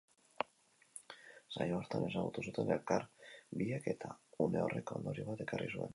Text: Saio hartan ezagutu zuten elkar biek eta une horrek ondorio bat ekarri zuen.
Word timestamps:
Saio 1.57 1.77
hartan 1.81 2.07
ezagutu 2.07 2.45
zuten 2.47 2.73
elkar 2.77 3.07
biek 3.61 3.91
eta 3.95 4.17
une 4.47 4.65
horrek 4.67 4.95
ondorio 5.01 5.29
bat 5.33 5.45
ekarri 5.47 5.71
zuen. 5.77 5.89